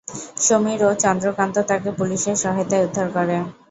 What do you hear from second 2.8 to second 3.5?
উদ্ধার করে।